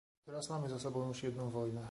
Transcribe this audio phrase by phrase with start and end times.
[0.25, 1.79] Teraz mamy za sobą już jedną wojnę